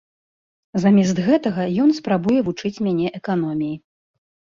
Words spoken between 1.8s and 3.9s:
ён спрабуе вучыць мяне эканоміі.